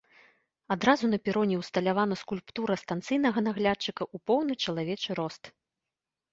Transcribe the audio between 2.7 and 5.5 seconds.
станцыйнага наглядчыка ў поўны чалавечы рост.